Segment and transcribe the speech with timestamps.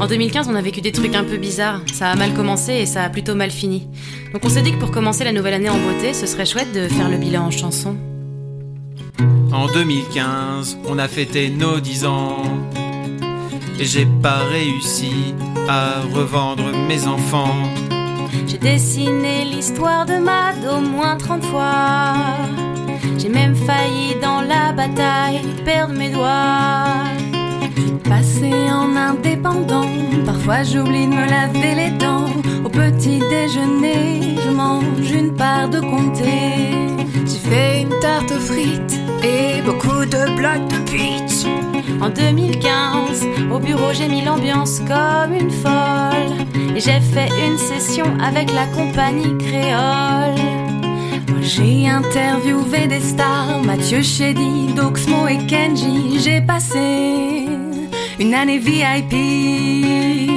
[0.00, 1.80] En 2015, on a vécu des trucs un peu bizarres.
[1.92, 3.88] Ça a mal commencé et ça a plutôt mal fini.
[4.32, 6.72] Donc on s'est dit que pour commencer la nouvelle année en beauté, ce serait chouette
[6.72, 7.96] de faire le bilan en chanson.
[9.52, 12.42] En 2015, on a fêté nos 10 ans.
[13.78, 15.34] Et j'ai pas réussi
[15.68, 17.54] à revendre mes enfants.
[18.46, 22.14] J'ai dessiné l'histoire de Mad au moins 30 fois.
[23.18, 27.04] J'ai même failli dans la bataille perdre mes doigts.
[30.44, 32.26] Parfois j'oublie de me laver les dents.
[32.64, 36.98] Au petit déjeuner, je mange une part de comté.
[37.26, 41.46] J'ai fait une tarte aux frites et beaucoup de blocs de pitch.
[42.00, 46.46] En 2015, au bureau, j'ai mis l'ambiance comme une folle.
[46.74, 50.40] Et j'ai fait une session avec la compagnie créole.
[51.40, 56.18] J'ai interviewé des stars, Mathieu Chédy, Doxmo et Kenji.
[56.18, 57.46] J'ai passé
[58.18, 60.31] une année VIP.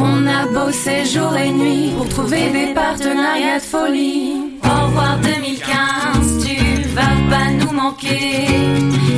[0.00, 4.34] On a bossé jour et nuit pour trouver des partenariats de folie.
[4.64, 8.46] Au revoir 2015, tu vas pas nous manquer.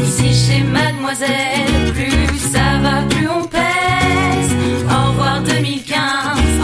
[0.03, 4.53] Ici chez Mademoiselle, plus ça va, plus on pèse.
[4.89, 5.99] Au revoir 2015,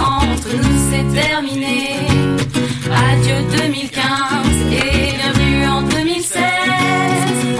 [0.00, 1.98] entre nous c'est terminé.
[3.10, 4.02] Adieu 2015
[4.72, 6.40] et bienvenue en 2016.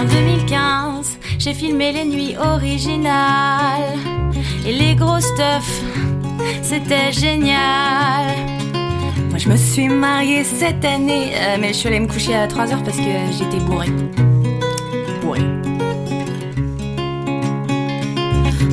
[0.01, 3.99] En 2015, j'ai filmé les nuits originales
[4.67, 5.83] et les gros stuff,
[6.63, 8.27] c'était génial.
[9.31, 12.47] Moi je me suis mariée cette année, euh, mais je suis allée me coucher à
[12.47, 13.91] 3h parce que j'étais bourrée.
[15.23, 15.41] Bourrée.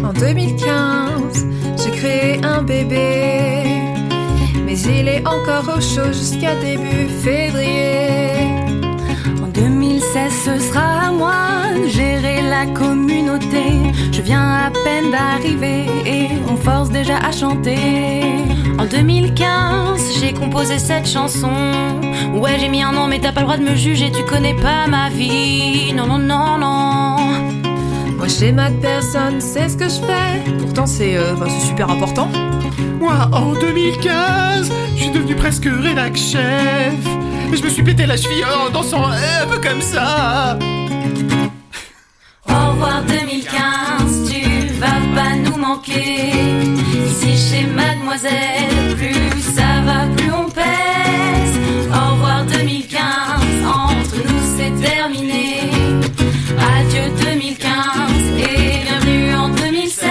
[0.03, 1.47] En 2015,
[1.83, 3.63] j'ai créé un bébé.
[4.65, 8.07] Mais il est encore au chaud jusqu'à début février.
[9.43, 10.92] En 2016, ce sera
[12.65, 13.93] la communauté.
[14.11, 18.21] Je viens à peine d'arriver et on force déjà à chanter.
[18.79, 21.51] En 2015, j'ai composé cette chanson.
[22.33, 24.55] Ouais, j'ai mis un an, mais t'as pas le droit de me juger, tu connais
[24.55, 25.93] pas ma vie.
[25.93, 27.17] Non, non, non, non.
[28.17, 30.51] Moi, chez Mac, personne sait ce que je fais.
[30.59, 32.29] Pourtant, c'est euh, enfin, c'est super important.
[32.99, 36.93] Moi, en 2015, je suis devenu presque rédac chef.
[37.51, 40.57] Et je me suis pété la cheville en dansant un peu comme ça.
[42.83, 46.33] Au revoir 2015, tu vas pas nous manquer.
[47.07, 51.55] Ici chez Mademoiselle, plus ça va, plus on pèse.
[51.89, 52.99] Au revoir 2015,
[53.65, 55.61] entre nous c'est terminé.
[56.77, 57.69] Adieu 2015
[58.37, 60.09] et bienvenue en 2016.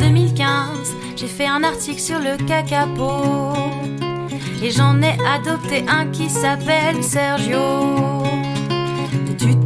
[0.00, 3.52] 2015, j'ai fait un article sur le cacapo.
[4.62, 8.11] Et j'en ai adopté un qui s'appelle Sergio.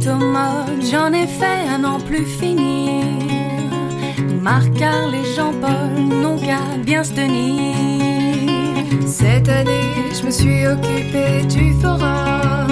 [0.09, 3.03] J'en ai fait un en plus finir.
[4.41, 7.75] Marc, Carl et Jean-Paul n'ont qu'à bien se tenir.
[9.05, 12.67] Cette année, je me suis occupée du forum.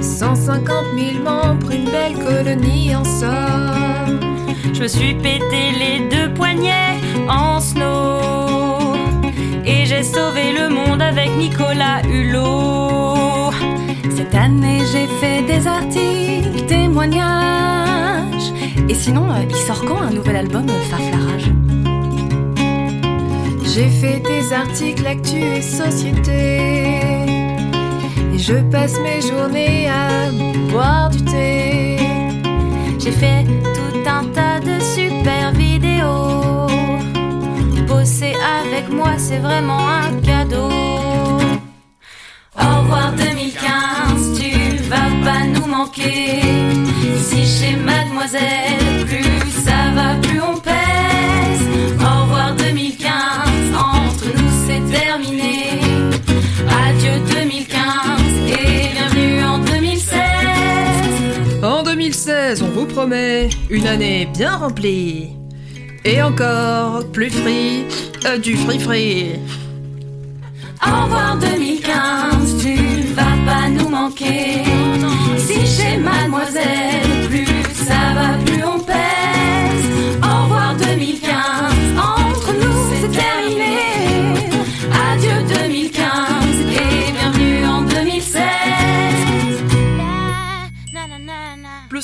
[0.00, 0.66] 150
[0.98, 4.18] 000 membres, une belle colonie en somme.
[4.72, 6.98] Je me suis pété les deux poignets
[7.28, 8.96] en snow.
[9.64, 13.52] Et j'ai sauvé le monde avec Nicolas Hulot.
[14.16, 16.21] Cette année, j'ai fait des articles,
[18.88, 21.50] Et sinon, euh, il sort quand un nouvel album, Farflarage
[23.64, 27.00] J'ai fait des articles actu et société.
[28.32, 30.30] Et je passe mes journées à
[30.70, 31.96] boire du thé.
[33.00, 36.68] J'ai fait tout un tas de super vidéos.
[37.88, 40.70] Bosser avec moi, c'est vraiment un cadeau.
[42.56, 46.91] Au revoir 2015, tu vas pas nous manquer.
[47.22, 51.62] Ici chez Mademoiselle, plus ça va, plus on pèse.
[52.00, 53.12] Au revoir 2015,
[53.76, 55.78] entre nous c'est terminé.
[56.88, 57.78] Adieu 2015
[58.48, 60.16] et bienvenue en 2016.
[61.62, 65.28] En 2016, on vous promet une année bien remplie.
[66.04, 67.84] Et encore plus free,
[68.26, 69.38] euh, du free free.
[70.84, 72.74] Au revoir 2015, tu
[73.14, 74.64] vas pas nous manquer.
[75.38, 75.61] Si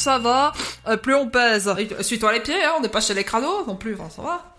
[0.08, 0.54] ça va,
[0.86, 1.70] euh, plus on pèse.
[2.00, 4.54] Suis-toi les pieds, hein, on n'est pas chez les crados non plus, ça va.